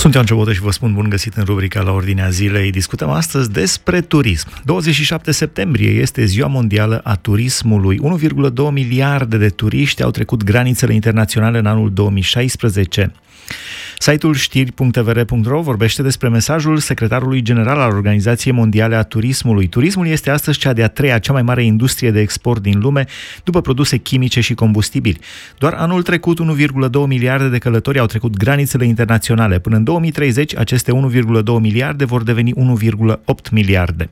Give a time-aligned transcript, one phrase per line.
[0.00, 2.70] Sunt Ioan Ciobotă și vă spun bun găsit în rubrica la Ordinea Zilei.
[2.70, 4.48] Discutăm astăzi despre turism.
[4.64, 8.00] 27 septembrie este ziua mondială a turismului.
[8.50, 13.12] 1,2 miliarde de turiști au trecut granițele internaționale în anul 2016.
[13.98, 19.66] Site-ul știri.tvr.ro vorbește despre mesajul secretarului general al Organizației Mondiale a Turismului.
[19.66, 23.06] Turismul este astăzi cea de-a treia, cea mai mare industrie de export din lume,
[23.44, 25.18] după produse chimice și combustibili.
[25.58, 29.58] Doar anul trecut, 1,2 miliarde de călători au trecut granițele internaționale.
[29.58, 34.10] Până în 2030, aceste 1,2 miliarde vor deveni 1,8 miliarde.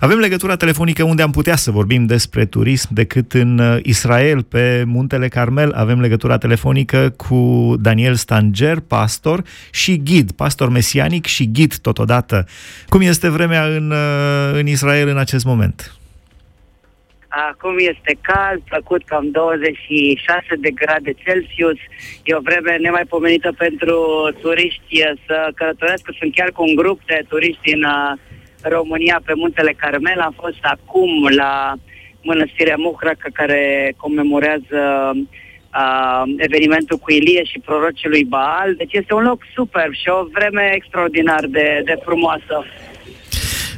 [0.00, 4.84] Avem legătura telefonică unde am putea să vorbim despre turism decât în uh, Israel, pe
[4.86, 5.72] Muntele Carmel.
[5.72, 12.46] Avem legătura telefonică cu Daniel Stanger, pastor și ghid, pastor mesianic și ghid totodată.
[12.88, 15.94] Cum este vremea în, uh, în Israel în acest moment?
[17.28, 21.78] Acum este cald, făcut cam 26 de grade Celsius.
[22.24, 23.96] E o vreme nemaipomenită pentru
[24.40, 26.14] turiști să călătorească.
[26.18, 28.12] Sunt chiar cu un grup de turiști din uh,
[28.62, 30.20] România pe Muntele Carmel.
[30.20, 31.74] Am fost acum la
[32.22, 35.22] Mănăstirea Muhracă care comemorează uh,
[36.36, 38.74] evenimentul cu Ilie și prorocii lui Baal.
[38.76, 42.64] Deci este un loc super și o vreme extraordinar de, de frumoasă.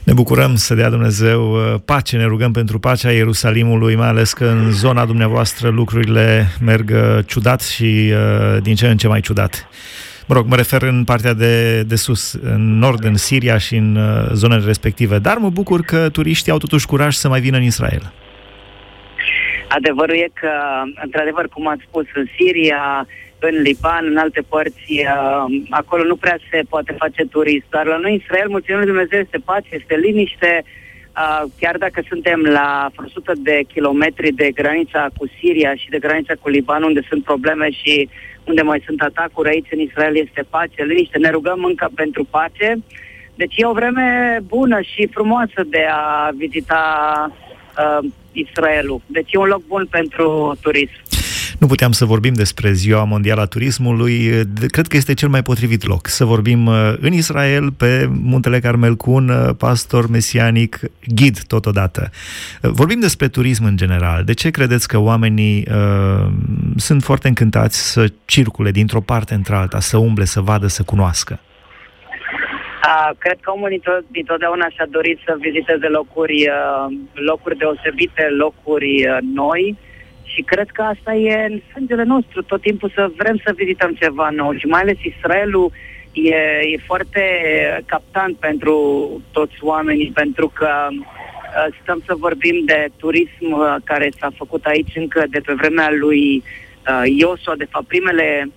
[0.05, 4.73] Ne bucurăm să dea Dumnezeu pace, ne rugăm pentru pacea Ierusalimului, mai ales că în
[4.73, 6.93] zona dumneavoastră lucrurile merg
[7.27, 9.69] ciudat și uh, din ce în ce mai ciudat.
[10.27, 13.97] Mă rog, mă refer în partea de, de sus, în nord, în Siria și în
[13.97, 15.19] uh, zonele respective.
[15.19, 18.13] Dar mă bucur că turiștii au totuși curaj să mai vină în Israel.
[19.69, 20.53] Adevărul e că,
[21.03, 23.07] într-adevăr, cum ați spus, în Siria,
[23.39, 27.67] în Liban, în alte părți, uh, acolo nu prea se poate face turism.
[27.71, 32.03] Dar la noi, în Israel, mulțumim lui Dumnezeu, este pace, este liniște, uh, chiar dacă
[32.09, 37.01] suntem la 100 de kilometri de granița cu Siria și de granița cu Liban, unde
[37.09, 38.09] sunt probleme și
[38.45, 42.77] unde mai sunt atacuri, aici în Israel este pace, liniște, ne rugăm încă pentru pace.
[43.35, 46.83] Deci e o vreme bună și frumoasă de a vizita
[47.79, 49.01] uh, Israelul.
[49.07, 51.07] Deci e un loc bun pentru turism.
[51.59, 54.47] Nu puteam să vorbim despre Ziua Mondială a Turismului.
[54.67, 58.97] Cred că este cel mai potrivit loc să vorbim uh, în Israel, pe Muntele Carmel,
[58.97, 60.81] cu un uh, pastor mesianic,
[61.15, 62.11] ghid totodată.
[62.63, 64.25] Uh, vorbim despre turism în general.
[64.25, 66.33] De ce credeți că oamenii uh,
[66.77, 71.41] sunt foarte încântați să circule dintr-o parte într-alta, să umble, să vadă, să cunoască?
[72.87, 73.81] Uh, cred că omul
[74.11, 79.77] dintotdeauna și-a dorit să viziteze locuri, uh, locuri deosebite, locuri uh, noi.
[80.23, 84.29] Și cred că asta e în sângele nostru, tot timpul să vrem să vizităm ceva
[84.31, 84.53] nou.
[84.53, 85.73] Și mai ales Israelul
[86.13, 86.37] e,
[86.73, 87.23] e foarte
[87.87, 88.77] captant pentru
[89.33, 94.93] toți oamenii, pentru că uh, stăm să vorbim de turism uh, care s-a făcut aici
[94.95, 98.51] încă de pe vremea lui uh, Iosua, de fapt primele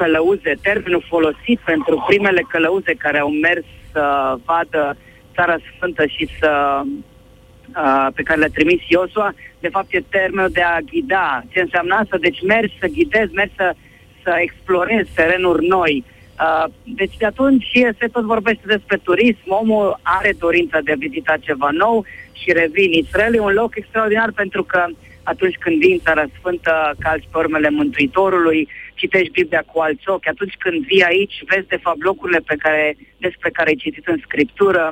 [0.00, 4.04] călăuze, termenul folosit pentru primele călăuze care au mers să
[4.44, 4.96] vadă
[5.34, 10.60] Țara Sfântă și să uh, pe care le-a trimis Iosua, de fapt e termenul de
[10.62, 11.42] a ghida.
[11.52, 12.16] Ce înseamnă asta?
[12.20, 13.74] Deci mergi să ghidezi, mergi să,
[14.22, 16.04] să explorezi terenuri noi.
[16.04, 21.36] Uh, deci de atunci se tot vorbește despre turism, omul are dorința de a vizita
[21.40, 22.90] ceva nou și revin.
[22.92, 24.84] Israel e un loc extraordinar pentru că
[25.22, 28.68] atunci când vin Țara Sfântă, calci pe urmele Mântuitorului,
[29.02, 32.96] citești Biblia cu alți ochi, atunci când vii aici, vezi de fapt locurile pe care,
[33.26, 34.84] despre care ai citit în Scriptură,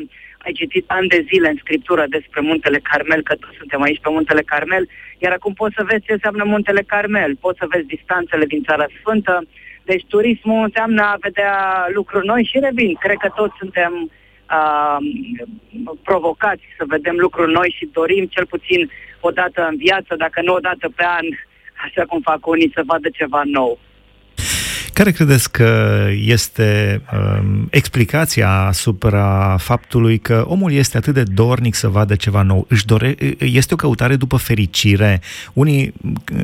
[0.45, 4.11] ai citit ani de zile în scriptură despre Muntele Carmel, că toți suntem aici pe
[4.11, 8.45] Muntele Carmel, iar acum poți să vezi ce înseamnă Muntele Carmel, poți să vezi distanțele
[8.45, 9.35] din Țara Sfântă,
[9.91, 11.55] deci turismul înseamnă a vedea
[11.99, 12.95] lucruri noi și revin.
[12.95, 13.93] Cred că toți suntem
[14.57, 14.99] uh,
[16.03, 20.53] provocați să vedem lucruri noi și dorim cel puțin o dată în viață, dacă nu
[20.55, 21.27] o dată pe an,
[21.85, 23.79] așa cum fac unii, să vadă ceva nou.
[24.99, 31.89] Care credeți că este um, explicația asupra faptului că omul este atât de dornic să
[31.89, 32.67] vadă ceva nou?
[32.69, 35.21] Își dore, este o căutare după fericire.
[35.53, 35.93] Unii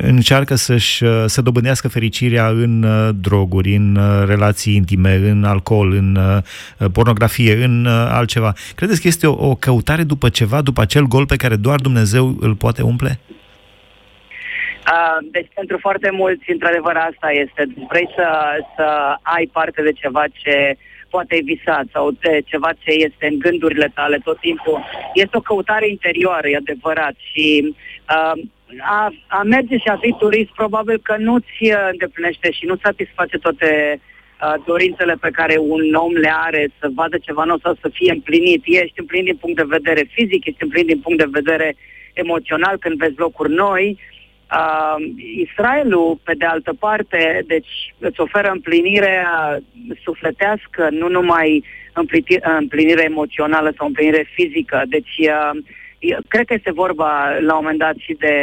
[0.01, 6.15] încearcă să-și, să dobândească fericirea în uh, droguri, în uh, relații intime, în alcool, în
[6.15, 8.53] uh, pornografie, în altceva.
[8.75, 12.37] Credeți că este o, o căutare după ceva, după acel gol pe care doar Dumnezeu
[12.39, 13.19] îl poate umple?
[14.91, 17.67] Uh, deci pentru foarte mulți, într-adevăr, asta este.
[17.89, 18.27] Vrei să,
[18.75, 20.77] să ai parte de ceva ce
[21.09, 24.83] poate ai visat sau de ceva ce este în gândurile tale tot timpul.
[25.13, 27.15] Este o căutare interioară, e adevărat.
[27.31, 27.75] Și
[28.15, 28.41] uh,
[28.81, 33.99] a, a merge și a fi turist probabil că nu-ți îndeplinește și nu satisface toate
[34.01, 38.11] uh, dorințele pe care un om le are, să vadă ceva nou sau să fie
[38.11, 38.61] împlinit.
[38.65, 41.75] Ești împlinit din punct de vedere fizic, ești împlinit din punct de vedere
[42.13, 44.14] emoțional când vezi locuri noi, Uh,
[45.37, 49.59] Israelul, pe de altă parte, deci îți oferă împlinirea
[50.03, 51.63] sufletească, nu numai
[52.59, 54.83] împlinire emoțională sau împlinire fizică.
[54.87, 55.63] Deci uh,
[56.27, 58.33] cred că este vorba la un moment dat și de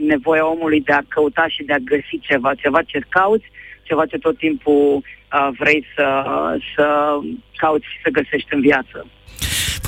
[0.00, 3.50] nevoia omului de a căuta și de a găsi ceva, ceva ce cauți,
[3.82, 6.24] ceva ce tot timpul uh, vrei să,
[6.74, 7.18] să
[7.56, 9.06] cauți și să găsești în viață.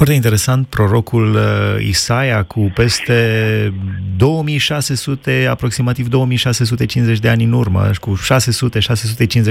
[0.00, 3.72] Foarte interesant, prorocul uh, Isaia cu peste
[4.16, 8.20] 2600, aproximativ 2650 de ani în urmă, cu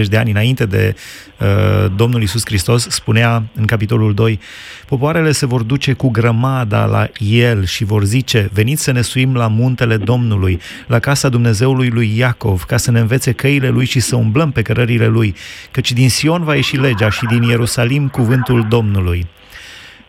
[0.04, 0.96] 600-650 de ani înainte de
[1.40, 4.40] uh, Domnul Isus Hristos, spunea în capitolul 2,
[4.88, 9.36] popoarele se vor duce cu grămada la el și vor zice, veniți să ne suim
[9.36, 14.00] la muntele Domnului, la casa Dumnezeului lui Iacov, ca să ne învețe căile lui și
[14.00, 15.36] să umblăm pe cărările lui,
[15.72, 19.28] căci din Sion va ieși legea și din Ierusalim cuvântul Domnului.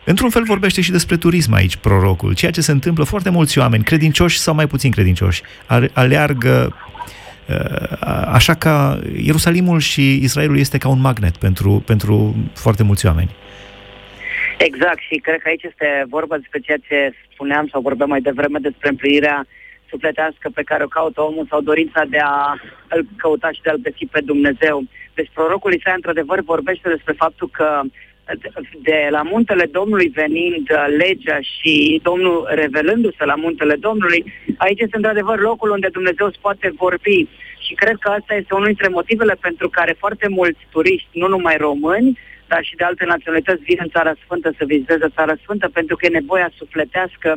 [0.03, 3.83] Într-un fel vorbește și despre turism aici, prorocul, ceea ce se întâmplă foarte mulți oameni,
[3.83, 5.41] credincioși sau mai puțin credincioși,
[5.93, 6.75] aleargă
[7.47, 13.35] uh, așa ca Ierusalimul și Israelul este ca un magnet pentru, pentru foarte mulți oameni.
[14.57, 18.59] Exact și cred că aici este vorba despre ceea ce spuneam sau vorbeam mai devreme
[18.59, 19.45] despre împlinirea
[19.89, 22.55] sufletească pe care o caută omul sau dorința de a
[22.87, 24.83] îl căuta și de a-l găsi pe Dumnezeu.
[25.13, 27.81] Deci prorocul Isaia într-adevăr vorbește despre faptul că
[28.81, 34.23] de la muntele Domnului venind uh, legea și Domnul revelându-se la muntele Domnului,
[34.57, 37.27] aici este într-adevăr locul unde Dumnezeu îți poate vorbi.
[37.71, 41.57] Și cred că asta este unul dintre motivele pentru care foarte mulți turiști, nu numai
[41.57, 45.95] români, dar și de alte naționalități vin în Țara Sfântă să viziteze Țara Sfântă, pentru
[45.95, 47.29] că e nevoia sufletească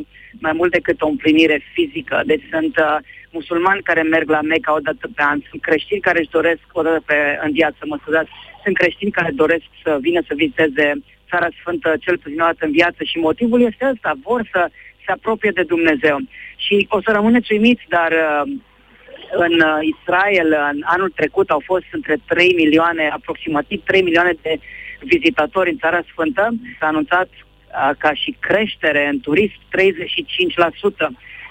[0.45, 2.21] mai mult decât o împlinire fizică.
[2.25, 2.97] Deci sunt uh,
[3.31, 6.81] musulmani care merg la Mecca o dată pe an, sunt creștini care își doresc o
[6.81, 8.29] dată pe, în viață, mă scuzați,
[8.63, 10.87] sunt creștini care doresc să vină să viziteze
[11.29, 14.61] Țara Sfântă cel puțin o dată în viață și motivul este ăsta, vor să
[15.05, 16.17] se apropie de Dumnezeu.
[16.55, 18.51] Și o să rămâneți uimiți, dar uh,
[19.37, 24.59] în uh, Israel în anul trecut au fost între 3 milioane, aproximativ 3 milioane de
[24.99, 26.49] vizitatori în Țara Sfântă.
[26.79, 29.59] S-a anunțat uh, ca și creștere în turism
[31.07, 31.07] 35%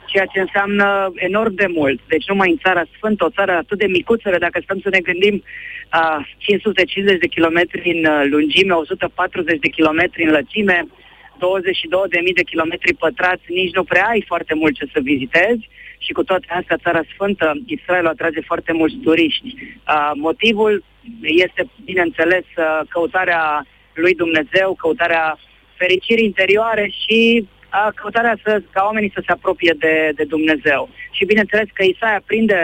[0.07, 2.01] ceea ce înseamnă enorm de mult.
[2.09, 5.43] Deci numai în țara sfântă, o țară atât de micuță, dacă stăm să ne gândim,
[5.89, 12.95] a 550 de kilometri în uh, lungime, 140 de kilometri în lățime, 22.000 de kilometri
[12.95, 17.03] pătrați, nici nu prea ai foarte mult ce să vizitezi și cu toate astea, Țara
[17.13, 19.55] Sfântă, Israel atrage foarte mulți turiști.
[19.55, 20.85] Uh, motivul
[21.21, 25.39] este, bineînțeles, uh, căutarea lui Dumnezeu, căutarea
[25.77, 30.89] fericirii interioare și a, căutarea să, ca oamenii să se apropie de, de Dumnezeu.
[31.11, 32.61] Și bineînțeles că Isaia prinde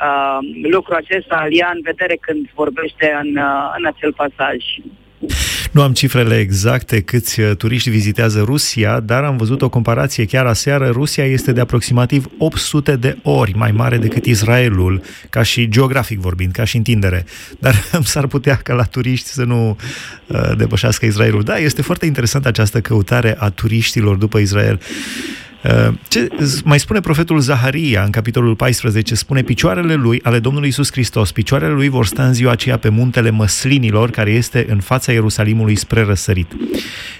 [0.00, 0.38] uh,
[0.70, 4.58] lucrul acesta al ia în vedere când vorbește în, uh, în acel pasaj.
[5.74, 10.46] Nu am cifrele exacte câți uh, turiști vizitează Rusia, dar am văzut o comparație chiar
[10.46, 10.88] aseară.
[10.90, 16.52] Rusia este de aproximativ 800 de ori mai mare decât Israelul, ca și geografic vorbind,
[16.52, 17.24] ca și întindere.
[17.58, 17.74] Dar
[18.04, 19.76] s-ar putea ca la turiști să nu
[20.26, 21.42] uh, depășească Israelul.
[21.42, 24.80] Da, este foarte interesantă această căutare a turiștilor după Israel.
[25.64, 26.28] Uh, ce
[26.64, 29.14] mai spune profetul Zaharia în capitolul 14?
[29.14, 32.88] Spune, picioarele lui, ale Domnului Isus Hristos, picioarele lui vor sta în ziua aceea pe
[32.88, 36.52] muntele măslinilor, care este în fața Ierusalimului spre răsărit.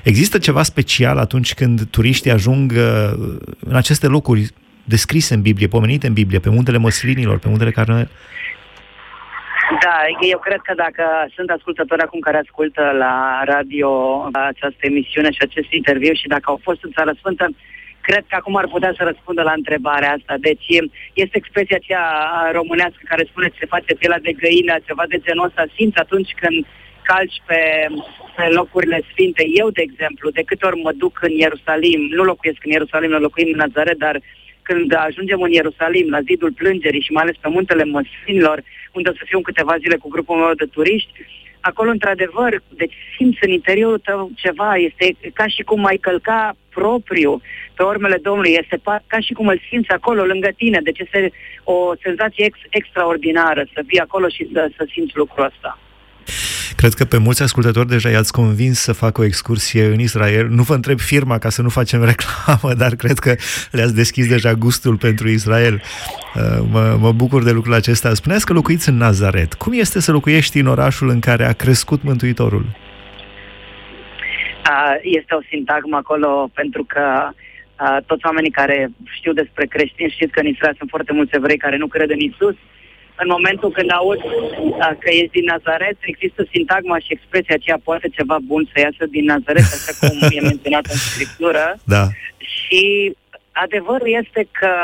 [0.02, 4.50] Există ceva special atunci când turiștii ajung uh, în aceste locuri
[4.85, 8.08] descrise în Biblie, pomenite în Biblie, pe muntele măslinilor, pe muntele Carmel?
[9.85, 9.97] Da,
[10.30, 11.04] eu cred că dacă
[11.35, 13.90] sunt ascultători acum care ascultă la radio
[14.33, 17.49] această emisiune și acest interviu și dacă au fost în Țara Sfântă,
[18.08, 20.34] cred că acum ar putea să răspundă la întrebarea asta.
[20.49, 20.66] Deci
[21.23, 22.06] este expresia aceea
[22.58, 25.64] românească care spune ce se face pielea de găină, ceva de genul ăsta.
[25.76, 26.58] Simți atunci când
[27.11, 27.61] calci pe,
[28.37, 29.42] pe locurile sfinte.
[29.61, 33.18] Eu, de exemplu, de câte ori mă duc în Ierusalim, nu locuiesc în Ierusalim, nu
[33.26, 34.16] locuim în Nazaret, dar
[34.68, 38.58] când ajungem în Ierusalim, la zidul plângerii și mai ales pe muntele Măsfinilor,
[38.92, 41.12] unde o să fiu în câteva zile cu grupul meu de turiști,
[41.71, 47.40] acolo, într-adevăr, deci simți în interiorul tău ceva, este ca și cum ai călca propriu
[47.76, 51.33] pe urmele Domnului, este ca și cum îl simți acolo, lângă tine, deci este
[51.64, 55.78] o senzație ex- extraordinară să fii acolo și să, să simți lucrul ăsta.
[56.76, 60.47] Cred că pe mulți ascultători deja i-ați convins să facă o excursie în Israel.
[60.49, 63.35] Nu vă întreb firma ca să nu facem reclamă, dar cred că
[63.71, 65.75] le-ați deschis deja gustul pentru Israel.
[65.75, 68.14] Uh, mă, mă bucur de lucrul acesta.
[68.14, 69.54] Spuneați că locuiți în Nazaret.
[69.54, 72.66] Cum este să locuiești în orașul în care a crescut Mântuitorul?
[75.02, 77.30] Este o sintagmă acolo pentru că
[78.06, 81.76] toți oamenii care știu despre creștini știți că în Israel sunt foarte mulți evrei care
[81.76, 82.56] nu cred în Isus
[83.16, 84.21] în momentul când aud
[84.99, 89.25] că ești din Nazaret, există sintagma și expresia aceea, poate ceva bun să iasă din
[89.25, 91.76] Nazaret, așa cum e menționat în Scriptură.
[91.85, 92.06] Da.
[92.37, 93.12] Și
[93.52, 94.75] adevărul este că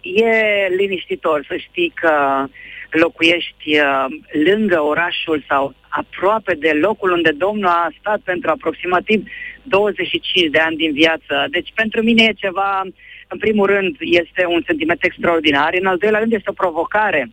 [0.00, 0.32] e
[0.76, 2.44] liniștitor să știi că
[2.90, 4.06] locuiești uh,
[4.44, 9.26] lângă orașul sau aproape de locul unde Domnul a stat pentru aproximativ
[9.62, 11.46] 25 de ani din viață.
[11.50, 12.82] Deci pentru mine e ceva,
[13.28, 17.30] în primul rând, este un sentiment extraordinar, în al doilea rând este o provocare,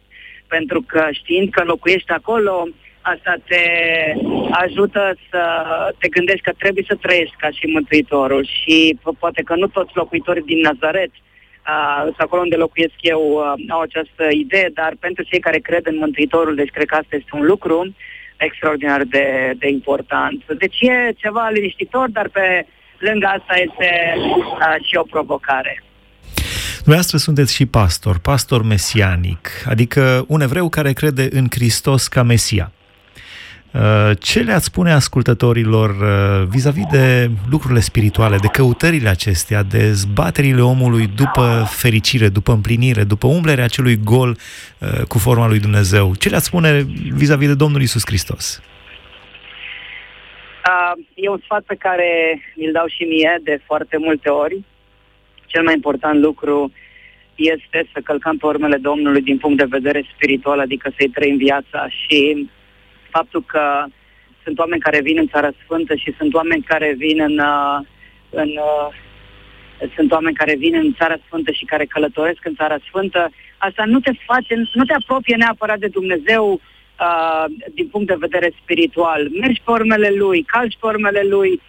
[0.58, 2.68] pentru că știind că locuiești acolo,
[3.02, 3.64] asta te
[4.52, 5.44] ajută să
[6.00, 10.50] te gândești că trebuie să trăiești ca și Mântuitorul și poate că nu toți locuitorii
[10.52, 15.60] din Nazaret uh, acolo unde locuiesc eu uh, au această idee, dar pentru cei care
[15.60, 17.96] cred în Mântuitorul, deci cred că asta este un lucru
[18.38, 20.46] extraordinar de, de important.
[20.64, 22.66] Deci e ceva liniștitor, dar pe
[23.00, 25.84] lângă asta este uh, și o provocare.
[26.86, 32.72] Dumneavoastră sunteți și pastor, pastor mesianic, adică un evreu care crede în Hristos ca Mesia.
[33.74, 40.62] Uh, ce le-ați spune ascultătorilor uh, vis-a-vis de lucrurile spirituale, de căutările acestea, de zbaterile
[40.62, 46.16] omului după fericire, după împlinire, după umblerea acelui gol uh, cu forma lui Dumnezeu?
[46.16, 48.62] Ce le-ați spune vis-a-vis de Domnul Isus Hristos?
[51.14, 54.64] E un sfat pe care îl dau și mie de foarte multe ori.
[55.56, 56.72] Cel mai important lucru
[57.36, 61.88] este să călcăm pe urmele Domnului din punct de vedere spiritual, adică să-i trăim viața
[61.90, 62.50] și
[63.10, 63.86] faptul că
[64.44, 67.80] sunt oameni care vin în Țara Sfântă și sunt oameni care vin în, uh,
[68.30, 73.30] în uh, sunt oameni care vin în Țara Sfântă și care călătoresc în Țara Sfântă,
[73.58, 78.52] asta nu te face, nu te apropie neapărat de Dumnezeu uh, din punct de vedere
[78.62, 79.30] spiritual.
[79.40, 81.60] Mergi pe urmele Lui, calci pe urmele Lui, uh,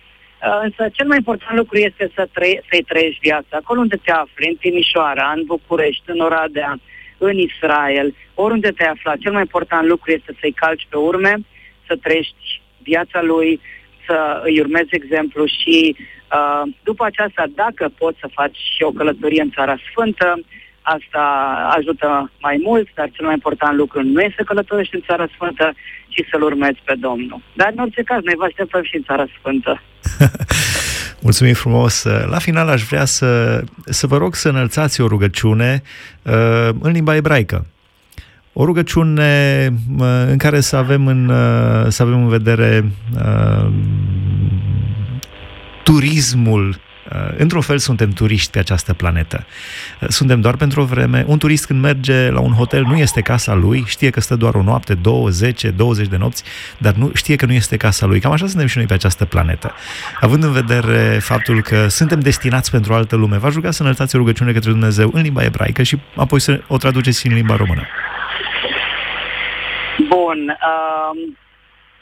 [0.62, 3.57] însă cel mai important lucru este să trăi, să-i trăiești viața.
[3.57, 6.78] Acolo unde te afli, în Timișoara, în București, în Oradea,
[7.19, 11.35] în Israel, oriunde te afla, cel mai important lucru este să-i calci pe urme,
[11.87, 13.61] să trăiești viața lui,
[14.07, 19.43] să îi urmezi exemplu și uh, după aceasta, dacă poți să faci și o călătorie
[19.43, 20.40] în Țara Sfântă,
[20.95, 21.25] asta
[21.78, 25.73] ajută mai mult, dar cel mai important lucru nu este să călătorești în Țara Sfântă,
[26.09, 27.40] ci să-L urmezi pe Domnul.
[27.52, 29.83] Dar în orice caz, noi vă așteptăm și în Țara Sfântă.
[31.26, 32.05] Mulțumim frumos!
[32.05, 35.83] La final aș vrea să, să vă rog să înălțați o rugăciune
[36.23, 37.66] uh, în limba ebraică.
[38.52, 43.73] O rugăciune uh, în care să avem în, uh, să avem în vedere uh,
[45.83, 46.86] turismul Uh,
[47.37, 49.47] într-un fel suntem turiști pe această planetă.
[50.01, 51.25] Uh, suntem doar pentru o vreme.
[51.27, 54.55] Un turist când merge la un hotel nu este casa lui, știe că stă doar
[54.55, 56.45] o noapte, două, zece, 20 de nopți,
[56.79, 58.21] dar nu, știe că nu este casa lui.
[58.21, 59.75] Cam așa suntem și noi pe această planetă.
[60.21, 64.15] Având în vedere faptul că suntem destinați pentru o altă lume, v-aș ruga să înălțați
[64.15, 67.57] o rugăciune către Dumnezeu în limba ebraică și apoi să o traduceți și în limba
[67.57, 67.87] română.
[70.09, 70.39] Bun.
[70.39, 71.37] Um,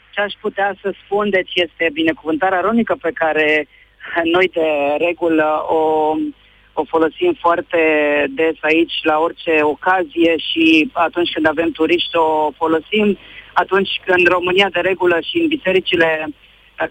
[0.09, 3.67] ce aș putea să spun, deci este binecuvântarea ronică pe care
[4.23, 6.13] noi de regulă o,
[6.73, 7.79] o folosim foarte
[8.29, 13.17] des aici la orice ocazie și atunci când avem turiști o folosim.
[13.53, 16.27] Atunci când România de regulă și în bisericile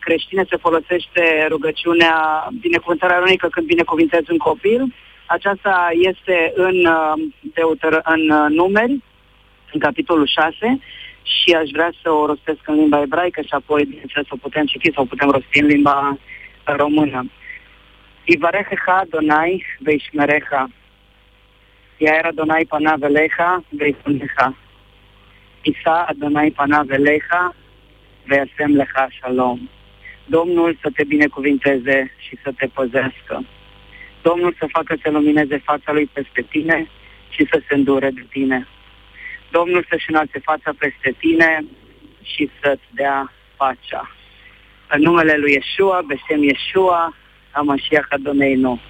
[0.01, 4.95] creștine se folosește rugăciunea binecuvântarea runică când binecuvintezi un copil.
[5.27, 6.77] Aceasta este în,
[7.41, 9.03] deuter, în numeri,
[9.73, 10.79] în capitolul 6
[11.23, 14.93] și aș vrea să o rostesc în limba ebraică și apoi, bineînțeles, o putem citi
[14.93, 16.19] sau putem rosti în limba
[16.65, 17.31] română.
[18.25, 20.71] Ivarechecha Adonai veishmerecha.
[21.97, 24.57] Yair Adonai panav elecha veifunecha.
[25.63, 27.55] Isa Adonai panav elecha
[28.27, 29.69] veasem lecha shalom.
[30.27, 33.45] Domnul să te binecuvinteze și să te păzească.
[34.23, 36.89] Domnul să facă să lumineze fața lui peste tine
[37.29, 38.67] și să se îndure de tine.
[39.51, 41.65] Domnul să-și înalțe fața peste tine
[42.23, 44.11] și să-ți dea pacea.
[44.97, 47.17] În numele lui Yeshua, Besem Yeshua,
[47.51, 48.81] Amashiach Adoneinu.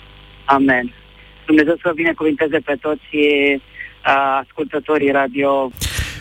[0.45, 0.95] Amen.
[1.47, 3.61] Dumnezeu să vă binecuvinteze pe toți uh,
[4.41, 5.71] ascultătorii radio.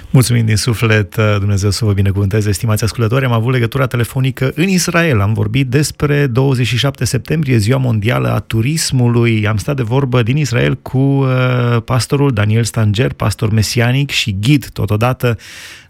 [0.10, 3.26] Mulțumim din suflet, uh, Dumnezeu să vă binecuvânteze, stimați ascultători.
[3.26, 5.22] Am avut legătura telefonică în Israel.
[5.22, 9.48] Am vorbit despre 27 septembrie, Ziua Mondială a Turismului.
[9.48, 11.28] Am stat de vorbă din Israel cu uh,
[11.86, 15.38] pastorul Daniel Stanger, pastor mesianic și ghid totodată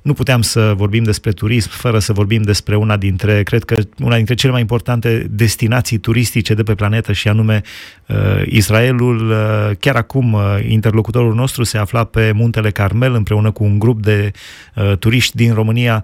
[0.04, 4.16] nu puteam să vorbim despre turism fără să vorbim despre una dintre, cred că, una
[4.16, 7.62] dintre cele mai importante destinații turistice de pe planetă și anume
[8.08, 9.30] uh, Israelul.
[9.30, 14.02] Uh, chiar acum, uh, interlocutorul nostru se afla pe muntele Carmel împreună cu un grup
[14.02, 14.32] de
[14.76, 16.04] uh, turiști din România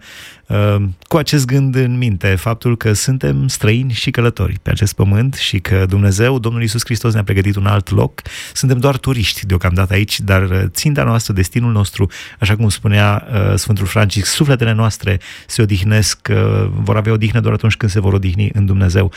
[0.50, 5.34] Ehm, cu acest gând în minte, faptul că suntem străini și călători pe acest pământ
[5.34, 8.22] și că Dumnezeu, Domnul Iisus Hristos ne-a pregătit un alt loc.
[8.54, 13.56] Suntem doar turiști deocamdată aici, dar uh, ținta noastră, destinul nostru, așa cum spunea uh,
[13.56, 18.14] Sfântul Francisc, sufletele noastre se odihnesc, uh, vor avea odihnă doar atunci când se vor
[18.14, 19.12] odihni în Dumnezeu.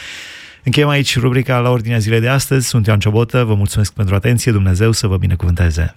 [0.63, 2.69] Încheiem aici rubrica la ordinea zilei de astăzi.
[2.69, 5.95] Sunt Ioan Ciobotă, vă mulțumesc pentru atenție, Dumnezeu să vă binecuvânteze.